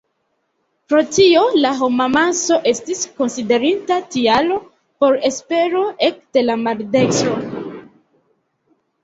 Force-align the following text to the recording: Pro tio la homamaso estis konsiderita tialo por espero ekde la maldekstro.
Pro 0.91 1.01
tio 1.17 1.43
la 1.65 1.73
homamaso 1.81 2.57
estis 2.71 3.03
konsiderita 3.19 3.99
tialo 4.15 4.57
por 5.05 5.19
espero 5.31 5.85
ekde 6.09 6.45
la 6.49 6.59
maldekstro. 6.65 7.37